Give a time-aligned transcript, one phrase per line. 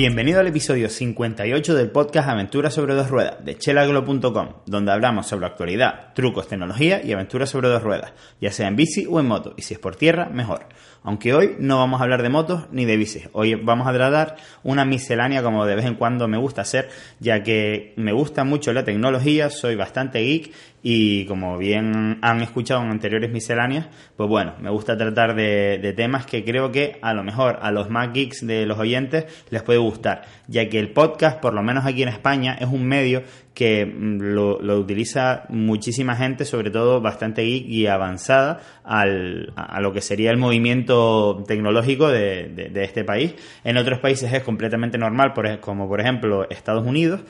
[0.00, 5.44] Bienvenido al episodio 58 del podcast Aventuras sobre dos ruedas de chelaglo.com, donde hablamos sobre
[5.44, 9.52] actualidad, trucos, tecnología y aventuras sobre dos ruedas, ya sea en bici o en moto,
[9.58, 10.64] y si es por tierra, mejor.
[11.02, 14.36] Aunque hoy no vamos a hablar de motos ni de bicis, hoy vamos a tratar
[14.62, 18.72] una miscelánea como de vez en cuando me gusta hacer, ya que me gusta mucho
[18.72, 20.50] la tecnología, soy bastante geek
[20.82, 26.24] y como bien han escuchado en anteriores misceláneas, pues bueno, me gusta tratar de, temas
[26.24, 29.78] que creo que a lo mejor a los más geeks de los oyentes les puede
[29.78, 33.22] gustar, ya que el podcast, por lo menos aquí en España, es un medio
[33.52, 39.92] que mm, lo, utiliza muchísima gente, sobre todo bastante geek y avanzada al, a lo
[39.92, 43.34] que sería el movimiento tecnológico de, de, este país.
[43.64, 47.20] En otros países es completamente normal, por, como por ejemplo Estados Unidos,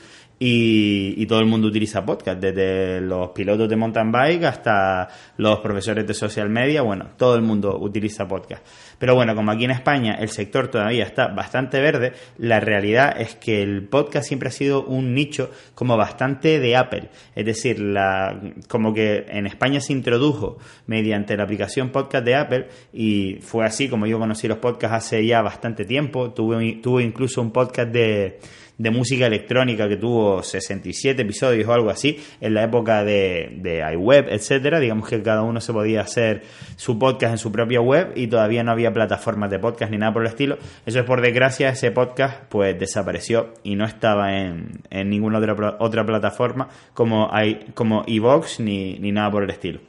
[0.43, 5.59] y, y todo el mundo utiliza podcast, desde los pilotos de mountain bike hasta los
[5.59, 8.65] profesores de social media, bueno, todo el mundo utiliza podcast.
[8.97, 13.35] Pero bueno, como aquí en España el sector todavía está bastante verde, la realidad es
[13.35, 17.09] que el podcast siempre ha sido un nicho como bastante de Apple.
[17.35, 20.57] Es decir, la, como que en España se introdujo
[20.87, 25.23] mediante la aplicación podcast de Apple y fue así como yo conocí los podcasts hace
[25.23, 26.31] ya bastante tiempo.
[26.31, 28.39] Tuve, tuve incluso un podcast de
[28.81, 33.85] de música electrónica que tuvo 67 episodios o algo así en la época de, de
[33.93, 34.79] iWeb, etcétera.
[34.79, 36.41] Digamos que cada uno se podía hacer
[36.77, 40.13] su podcast en su propia web y todavía no había plataformas de podcast ni nada
[40.13, 40.57] por el estilo.
[40.83, 45.75] Eso es por desgracia, ese podcast pues desapareció y no estaba en, en ninguna otra,
[45.77, 49.79] otra plataforma como, hay, como iVox ni, ni nada por el estilo.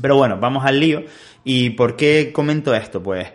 [0.00, 1.02] Pero bueno, vamos al lío.
[1.44, 3.02] ¿Y por qué comento esto?
[3.02, 3.28] Pues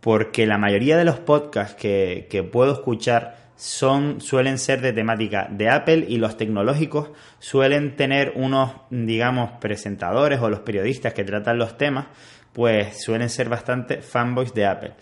[0.00, 5.48] porque la mayoría de los podcasts que, que puedo escuchar son, suelen ser de temática
[5.50, 11.58] de Apple y los tecnológicos suelen tener unos, digamos, presentadores o los periodistas que tratan
[11.58, 12.06] los temas,
[12.52, 14.92] pues suelen ser bastante fanboys de Apple.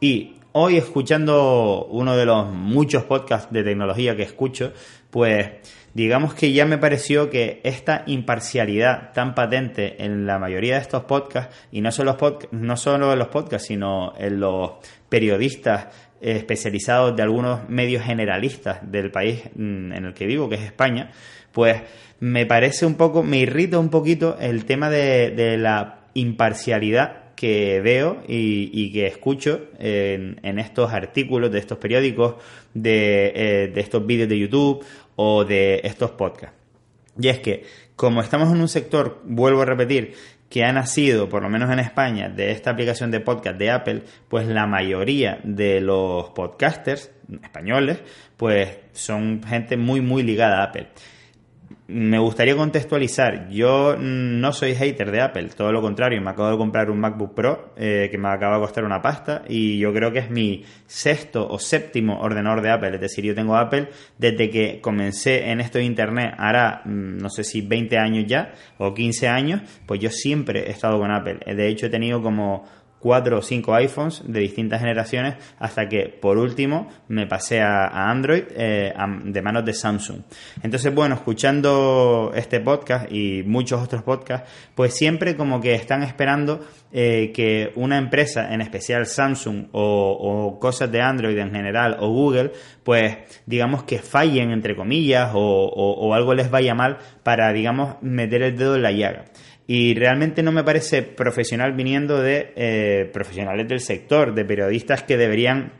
[0.00, 4.72] Y hoy escuchando uno de los muchos podcasts de tecnología que escucho,
[5.10, 5.48] pues
[5.94, 11.04] digamos que ya me pareció que esta imparcialidad tan patente en la mayoría de estos
[11.04, 14.72] podcasts, y no solo, los pod no solo en los podcasts, sino en los
[15.08, 15.88] periodistas
[16.20, 21.10] especializados de algunos medios generalistas del país en el que vivo, que es España,
[21.52, 21.80] pues
[22.20, 27.80] me parece un poco, me irrita un poquito el tema de, de la imparcialidad que
[27.80, 32.34] veo y, y que escucho en, en, estos artículos de estos periódicos,
[32.74, 34.84] de, eh, de estos vídeos de YouTube
[35.16, 36.54] o de estos podcasts.
[37.18, 37.64] Y es que,
[37.96, 40.12] como estamos en un sector, vuelvo a repetir,
[40.50, 44.02] que ha nacido, por lo menos en España, de esta aplicación de podcast de Apple,
[44.28, 47.12] pues la mayoría de los podcasters
[47.42, 48.02] españoles,
[48.36, 50.88] pues son gente muy, muy ligada a Apple.
[51.92, 56.56] Me gustaría contextualizar, yo no soy hater de Apple, todo lo contrario, me acabo de
[56.56, 60.12] comprar un MacBook Pro eh, que me acaba de costar una pasta y yo creo
[60.12, 64.50] que es mi sexto o séptimo ordenador de Apple, es decir, yo tengo Apple desde
[64.50, 69.26] que comencé en esto de Internet, hará no sé si 20 años ya o 15
[69.26, 72.68] años, pues yo siempre he estado con Apple, de hecho he tenido como
[73.00, 78.44] cuatro o cinco iPhones de distintas generaciones hasta que por último me pasé a, Android
[78.50, 78.92] eh,
[79.24, 80.20] de manos de Samsung.
[80.62, 86.60] Entonces, bueno, escuchando este podcast y muchos otros podcasts, pues siempre como que están esperando
[86.92, 92.52] eh, que una empresa, en especial Samsung o, cosas de Android en general o Google,
[92.84, 98.56] pues digamos que fallen entre comillas o algo les vaya mal para, digamos, meter el
[98.56, 99.24] dedo en la llaga
[99.72, 105.16] y realmente no me parece profesional viniendo de eh, profesionales del sector, de periodistas que
[105.16, 105.74] deberían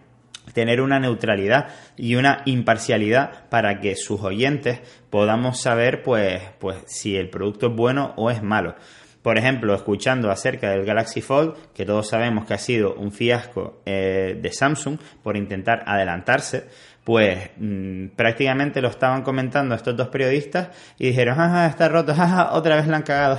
[0.55, 4.79] tener una neutralidad y una imparcialidad para que sus oyentes
[5.11, 8.77] podamos saber pues, pues si el producto es bueno o es malo.
[9.23, 13.83] Por ejemplo, escuchando acerca del Galaxy Fold, que todos sabemos que ha sido un fiasco
[13.85, 16.69] eh, de Samsung por intentar adelantarse,
[17.11, 22.53] pues mmm, prácticamente lo estaban comentando estos dos periodistas y dijeron, jaja, está roto, jaja,
[22.53, 23.37] otra vez la han cagado.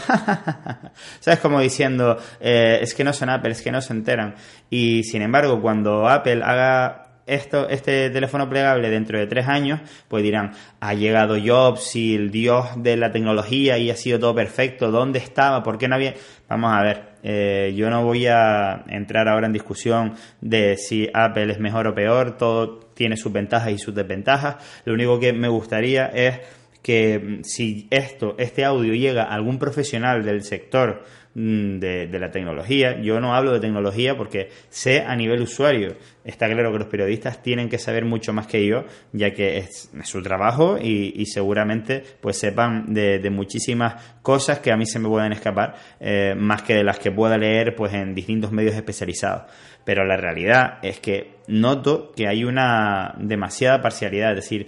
[1.21, 1.39] ¿Sabes?
[1.39, 4.35] Como diciendo, eh, es que no son Apple, es que no se enteran.
[4.69, 9.79] Y sin embargo, cuando Apple haga esto, este teléfono plegable dentro de tres años,
[10.09, 10.51] pues dirán,
[10.81, 15.19] ha llegado Jobs y el dios de la tecnología y ha sido todo perfecto, ¿dónde
[15.19, 15.63] estaba?
[15.63, 16.13] ¿Por qué no había?
[16.49, 21.51] Vamos a ver, eh, yo no voy a entrar ahora en discusión de si Apple
[21.51, 25.47] es mejor o peor, todo tiene sus ventajas y sus desventajas, lo único que me
[25.47, 26.39] gustaría es
[26.81, 32.29] que mm, si esto, este audio llega a algún profesional del sector de, de, la
[32.29, 35.95] tecnología, yo no hablo de tecnología porque sé a nivel usuario.
[36.25, 38.83] Está claro que los periodistas tienen que saber mucho más que yo,
[39.13, 44.85] ya que es, su trabajo y, seguramente pues sepan de, muchísimas cosas que a mí
[44.85, 48.51] se me pueden escapar, eh, más que de las que pueda leer pues en distintos
[48.51, 49.43] medios especializados.
[49.85, 54.67] Pero la realidad es que noto que hay una demasiada parcialidad, es decir,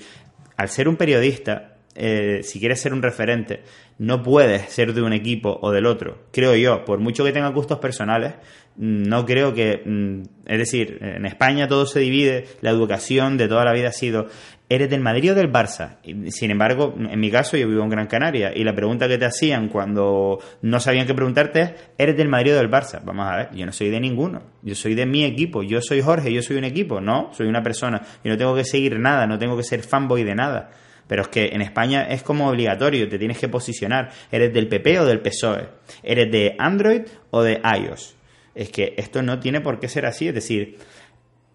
[0.58, 3.62] al ser un periodista, eh, si quieres ser un referente,
[4.00, 6.24] no puedes ser de un equipo o del otro.
[6.32, 8.34] Creo yo, por mucho que tenga gustos personales,
[8.78, 9.82] mm, no creo que.
[9.86, 13.94] Mm, es decir, en España todo se divide, la educación de toda la vida ha
[13.94, 14.28] sido.
[14.70, 15.98] ¿Eres del Madrid o del Barça?
[16.32, 19.26] Sin embargo, en mi caso, yo vivo en Gran Canaria y la pregunta que te
[19.26, 23.02] hacían cuando no sabían qué preguntarte es: ¿eres del Madrid o del Barça?
[23.04, 24.42] Vamos a ver, yo no soy de ninguno.
[24.64, 25.62] Yo soy de mi equipo.
[25.62, 27.00] Yo soy Jorge, yo soy un equipo.
[27.02, 30.24] No, soy una persona y no tengo que seguir nada, no tengo que ser fanboy
[30.24, 30.72] de nada.
[31.08, 34.12] Pero es que en España es como obligatorio, te tienes que posicionar.
[34.32, 35.68] ¿Eres del PP o del PSOE?
[36.02, 37.02] ¿Eres de Android
[37.32, 38.16] o de iOS?
[38.56, 40.78] Es que esto no tiene por qué ser así, es decir,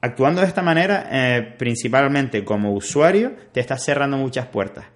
[0.00, 4.86] actuando de esta manera, eh, principalmente como usuario, te estás cerrando muchas puertas.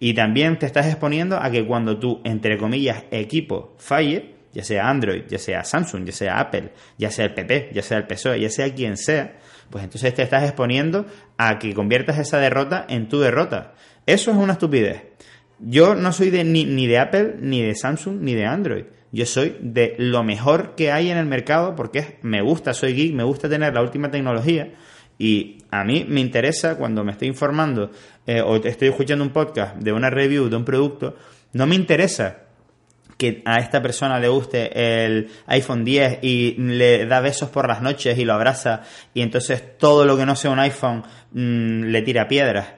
[0.00, 4.88] Y también te estás exponiendo a que cuando tú, entre comillas, equipo falle, ya sea
[4.88, 8.40] Android, ya sea Samsung, ya sea Apple, ya sea el PP, ya sea el PSOE,
[8.40, 9.36] ya sea quien sea,
[9.68, 11.06] pues entonces te estás exponiendo
[11.36, 13.74] a que conviertas esa derrota en tu derrota.
[14.06, 15.02] Eso es una estupidez.
[15.58, 18.84] Yo no soy de, ni, de Apple, ni de Samsung, ni de Android.
[19.12, 23.14] Yo soy de lo mejor que hay en el mercado porque me gusta, soy geek,
[23.14, 24.74] me gusta tener la última tecnología.
[25.18, 27.90] Y a mí me interesa cuando me estoy informando
[28.26, 31.16] eh, o estoy escuchando un podcast de una review de un producto,
[31.52, 32.43] no me interesa
[33.16, 37.82] que a esta persona le guste el iPhone 10 y le da besos por las
[37.82, 38.82] noches y lo abraza
[39.12, 41.02] y entonces todo lo que no sea un iPhone
[41.32, 42.68] mm, le tira piedras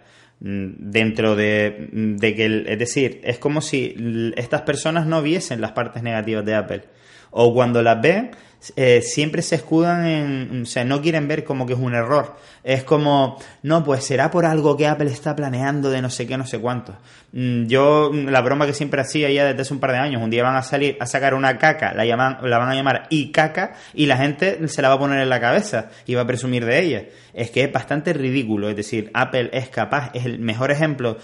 [0.41, 5.73] mm, dentro de, de que, es decir, es como si estas personas no viesen las
[5.73, 6.83] partes negativas de Apple.
[7.31, 8.31] O cuando las ven
[8.75, 12.37] eh, siempre se escudan en, o sea, no quieren ver como que es un error.
[12.65, 16.37] Es como, no, pues será por algo que Apple está planeando de no sé qué,
[16.37, 16.97] no sé cuánto.
[17.33, 20.31] Mm, yo, la broma que siempre hacía ya desde hace un par de años, un
[20.31, 23.31] día van a salir a sacar una caca, la, llaman, la van a llamar y
[23.31, 26.27] caca, y la gente se la va a poner en la cabeza y va a
[26.27, 27.05] presumir de ella.
[27.35, 31.19] Es que es bastante ridículo, es decir, Apple es capaz, es el mejor ejemplo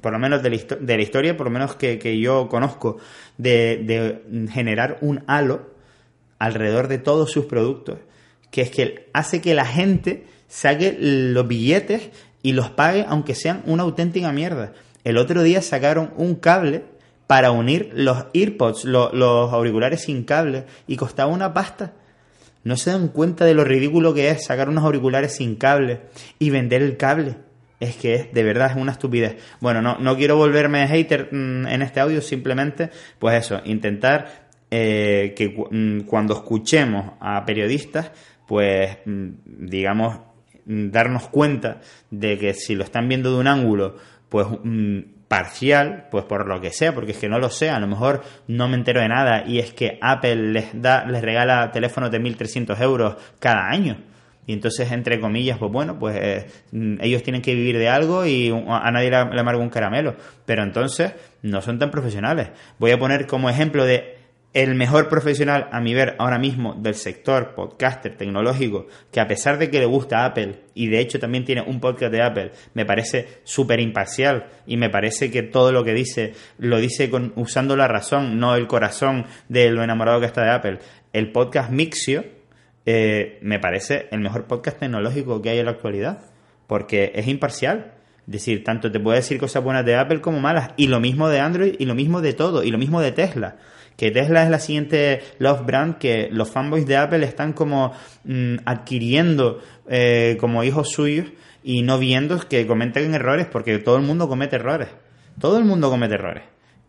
[0.00, 2.98] por lo menos de la, de la historia, por lo menos que, yo conozco,
[3.38, 5.75] de generar un halo
[6.38, 7.98] alrededor de todos sus productos,
[8.50, 12.10] que es que hace que la gente saque los billetes
[12.42, 14.72] y los pague aunque sean una auténtica mierda.
[15.04, 16.84] El otro día sacaron un cable
[17.26, 21.92] para unir los earpods, los auriculares sin cable, y costaba una pasta.
[22.64, 26.00] No se dan cuenta de lo ridículo que es sacar unos auriculares sin cable
[26.38, 27.36] y vender el cable.
[27.78, 29.36] Es que es, de verdad, es una estupidez.
[29.60, 35.34] Bueno, no, no quiero volverme hater mm, en este audio, simplemente, pues eso, intentar eh,
[35.36, 38.10] que mm, cuando escuchemos a periodistas,
[38.46, 39.28] pues mm,
[39.66, 40.18] digamos,
[40.64, 41.80] mm, darnos cuenta
[42.10, 43.96] de que si lo están viendo de un ángulo,
[44.28, 44.46] pues
[45.28, 48.22] parcial, pues por lo que sea, porque es que no lo sé, a lo mejor
[48.46, 52.20] no me entero de nada y es que Apple les da, les regala teléfonos de
[52.20, 53.98] 1.300 euros cada año.
[54.48, 56.46] Y entonces, entre comillas, pues bueno, pues eh,
[57.00, 60.14] ellos tienen que vivir de algo y a nadie le, amarga un caramelo.
[60.44, 62.50] Pero entonces no son tan profesionales.
[62.78, 64.15] Voy a poner como ejemplo de
[64.56, 69.58] el mejor profesional a mi ver ahora mismo del sector podcaster tecnológico, que a pesar
[69.58, 72.86] de que le gusta Apple y de hecho también tiene un podcast de Apple, me
[72.86, 77.76] parece súper imparcial y me parece que todo lo que dice lo dice con, usando
[77.76, 80.78] la razón, no el corazón de lo enamorado que está de Apple.
[81.12, 82.24] El podcast Mixio
[82.86, 86.22] eh, me parece el mejor podcast tecnológico que hay en la actualidad,
[86.66, 87.92] porque es imparcial.
[88.26, 91.28] Es decir, tanto te puede decir cosas buenas de Apple como malas, y lo mismo
[91.28, 93.56] de Android, y lo mismo de todo, y lo mismo de Tesla
[93.96, 97.92] que Tesla es la siguiente love brand que los fanboys de Apple están como
[98.24, 101.26] mm, adquiriendo eh, como hijos suyos
[101.62, 104.88] y no viendo que cometen errores porque todo el mundo comete errores.
[105.40, 106.44] Todo el mundo comete errores.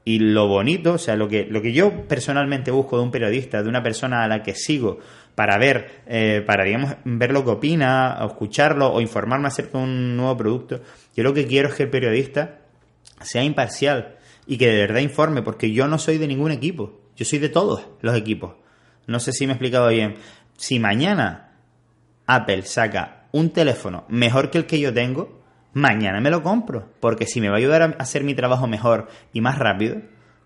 [0.06, 3.62] Y lo bonito, o sea, lo que, lo que yo personalmente busco de un periodista,
[3.62, 5.00] de una persona a la que sigo
[5.36, 9.84] para ver, eh, para digamos, ver lo que opina, o escucharlo o informarme acerca de
[9.84, 10.82] un nuevo producto,
[11.16, 12.60] yo lo que quiero es que el periodista
[13.20, 14.16] sea imparcial,
[14.48, 17.50] y que de verdad informe, porque yo no soy de ningún equipo, yo soy de
[17.50, 18.56] todos los equipos.
[19.06, 20.16] No sé si me he explicado bien.
[20.58, 21.51] Si mañana
[22.25, 25.42] Apple saca un teléfono mejor que el que yo tengo,
[25.74, 29.08] mañana me lo compro, porque si me va a ayudar a hacer mi trabajo mejor
[29.34, 30.01] y más rápido,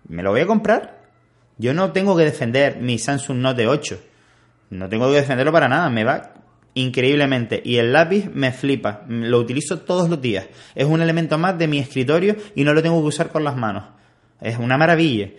[0.08, 1.00] me lo voy a comprar.
[1.58, 4.00] Yo no tengo que defender mi Samsung Note 8.
[4.70, 6.41] No tengo que defenderlo para nada, me va
[6.74, 10.46] increíblemente y el lápiz me flipa, lo utilizo todos los días.
[10.74, 13.56] Es un elemento más de mi escritorio y no lo tengo que usar con las
[13.56, 13.84] manos.
[14.40, 15.30] Es una maravilla.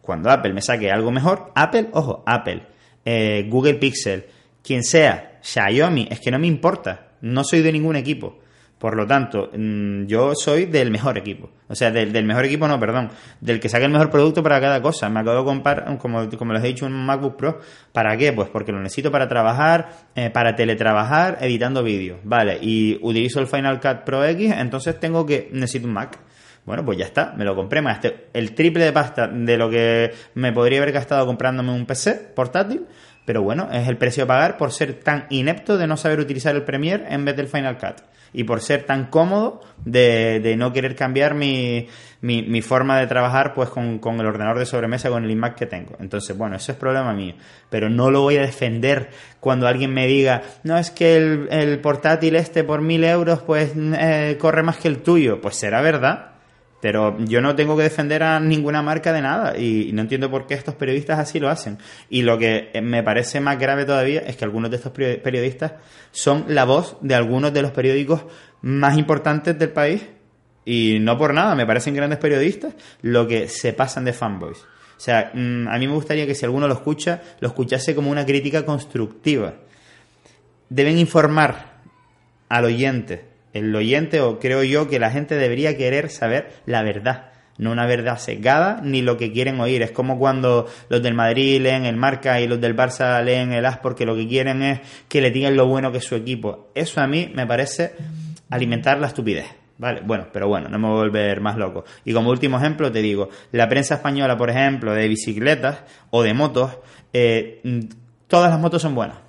[0.00, 2.62] Cuando Apple me saque algo mejor, Apple, ojo, Apple,
[3.04, 4.26] eh, Google Pixel,
[4.62, 8.38] quien sea, Xiaomi, es que no me importa, no soy de ningún equipo.
[8.78, 11.50] Por lo tanto, mm, yo soy del mejor equipo.
[11.66, 13.10] O sea, del, mejor equipo, no, perdón.
[13.40, 15.08] Del que saque el mejor producto para cada cosa.
[15.08, 17.60] Me acabo de comprar, como, como les he dicho, un MacBook Pro.
[17.92, 18.32] ¿Para qué?
[18.32, 22.20] Pues porque lo necesito para trabajar, eh, para teletrabajar, editando vídeos.
[22.22, 26.18] Vale, y utilizo el Final Cut Pro X, entonces tengo que, necesito un Mac.
[26.64, 27.82] Bueno, pues ya está, me lo compré.
[27.82, 27.98] más
[28.32, 32.86] el triple de pasta de lo que me podría haber gastado comprándome un PC portátil.
[33.24, 36.54] Pero bueno, es el precio a pagar por ser tan inepto de no saber utilizar
[36.54, 38.00] el Premiere en vez del Final Cut
[38.32, 41.88] y por ser tan cómodo de, no querer cambiar mi,
[42.20, 45.96] mi, forma de trabajar pues con, el ordenador de sobremesa, con el iMac que tengo.
[46.00, 47.34] Entonces, bueno, eso es problema mío.
[47.70, 52.36] Pero no lo voy a defender cuando alguien me diga, no es que el, portátil
[52.36, 55.40] este por mil euros pues eh, corre más que el tuyo.
[55.40, 56.37] Pues será verdad.
[56.80, 60.46] Pero yo no tengo que defender a ninguna marca de nada y no entiendo por
[60.46, 61.78] qué estos periodistas así lo hacen.
[62.08, 65.72] Y lo que me parece más grave todavía es que algunos de estos periodistas
[66.12, 68.22] son la voz de algunos de los periódicos
[68.62, 70.06] más importantes del país
[70.64, 74.58] y no por nada, me parecen grandes periodistas, lo que se pasan de fanboys.
[74.58, 78.10] O sea, mm, a mí me gustaría que si alguno lo escucha, lo escuchase como
[78.10, 79.54] una crítica constructiva.
[80.68, 81.78] Deben informar
[82.50, 83.24] al oyente
[83.58, 87.86] el oyente o creo yo que la gente debería querer saber la verdad, no una
[87.86, 89.82] verdad sesgada ni lo que quieren oír.
[89.82, 93.66] Es como cuando los del Madrid leen el Marca y los del Barça leen el
[93.66, 96.70] As porque lo que quieren es que le digan lo bueno que es su equipo.
[96.74, 97.92] Eso a mí me parece
[98.50, 99.46] alimentar la estupidez.
[99.76, 101.84] Vale, bueno, pero bueno, no me voy a volver más loco.
[102.04, 106.34] Y como último ejemplo te digo, la prensa española, por ejemplo, de bicicletas o de
[106.34, 106.78] motos,
[107.12, 107.60] eh,
[108.26, 109.27] todas las motos son buenas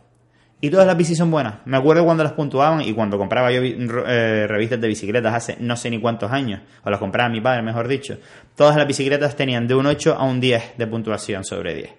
[0.62, 1.56] y todas las bicis son buenas.
[1.66, 5.76] Me acuerdo cuando las puntuaban y cuando compraba yo eh, revistas de bicicletas hace no
[5.78, 8.18] sé ni cuántos años, o las compraba mi padre, mejor dicho.
[8.56, 11.90] Todas las bicicletas tenían de un 8 a un 10 de puntuación sobre 10.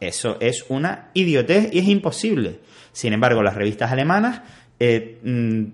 [0.00, 2.60] Eso es una idiotez y es imposible.
[2.92, 4.42] Sin embargo, las revistas alemanas
[4.80, 5.64] eh, mm,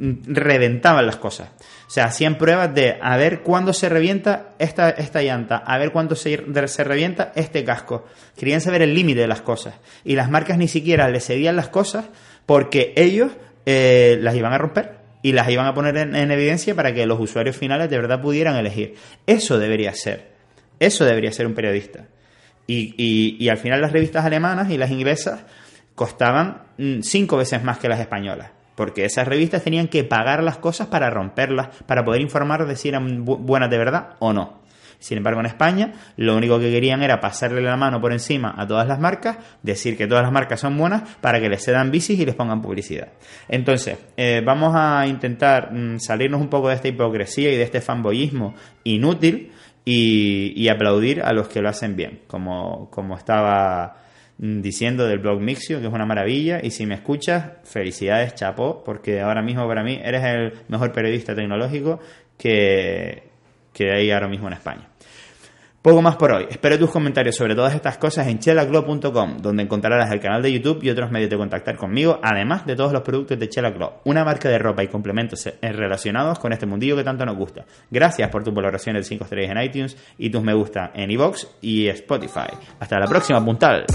[0.00, 1.50] reventaban las cosas.
[1.86, 5.92] O sea, hacían pruebas de a ver cuándo se revienta esta, esta llanta, a ver
[5.92, 8.06] cuándo se, se revienta este casco.
[8.36, 9.74] Querían saber el límite de las cosas.
[10.04, 12.06] Y las marcas ni siquiera le cedían las cosas
[12.46, 13.32] porque ellos
[13.66, 17.20] eh, las iban a romper y las iban a poner en, evidencia para que los
[17.20, 18.94] usuarios finales de verdad pudieran elegir.
[19.26, 20.30] Eso debería ser.
[20.78, 22.06] Eso debería ser un periodista.
[22.66, 25.40] Y, y, al final las revistas alemanas y las inglesas
[25.96, 30.56] costaban mm, cinco veces más que las españolas porque esas revistas tenían que pagar las
[30.56, 34.62] cosas para romperlas, para poder informar de si eran buenas de verdad o no.
[34.98, 38.66] Sin embargo, en España lo único que querían era pasarle la mano por encima a
[38.66, 42.18] todas las marcas, decir que todas las marcas son buenas para que les cedan bicis
[42.18, 43.08] y les pongan publicidad.
[43.50, 47.82] Entonces, eh, vamos a intentar mm, salirnos un poco de esta hipocresía y de este
[47.82, 49.52] fanboyismo inútil
[49.84, 53.98] y, y aplaudir a los que lo hacen bien, como, como estaba
[54.40, 56.60] diciendo del blog Mixio, que es una maravilla.
[56.62, 61.34] Y si me escuchas, felicidades, chapo, porque ahora mismo para mí eres el mejor periodista
[61.34, 62.00] tecnológico
[62.38, 63.24] que,
[63.72, 64.88] que hay ahora mismo en España.
[65.82, 66.46] Poco más por hoy.
[66.50, 70.80] Espero tus comentarios sobre todas estas cosas en chelaglo.com, donde encontrarás el canal de YouTube
[70.82, 74.50] y otros medios de contactar conmigo, además de todos los productos de Chelaglo, una marca
[74.50, 77.64] de ropa y complementos relacionados con este mundillo que tanto nos gusta.
[77.90, 81.46] Gracias por tu valoración de 5 estrellas en iTunes y tus me gusta en iVoox
[81.62, 82.50] y Spotify.
[82.78, 83.86] Hasta la próxima, puntal.